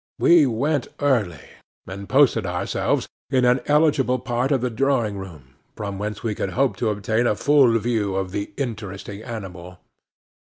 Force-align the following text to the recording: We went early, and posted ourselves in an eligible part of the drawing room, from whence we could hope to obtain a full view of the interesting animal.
We 0.17 0.47
went 0.47 0.87
early, 0.99 1.45
and 1.85 2.09
posted 2.09 2.43
ourselves 2.47 3.07
in 3.29 3.45
an 3.45 3.61
eligible 3.67 4.17
part 4.17 4.51
of 4.51 4.61
the 4.61 4.71
drawing 4.71 5.19
room, 5.19 5.53
from 5.75 5.99
whence 5.99 6.23
we 6.23 6.33
could 6.33 6.53
hope 6.57 6.75
to 6.77 6.89
obtain 6.89 7.27
a 7.27 7.35
full 7.35 7.77
view 7.77 8.15
of 8.15 8.31
the 8.31 8.51
interesting 8.57 9.21
animal. 9.21 9.77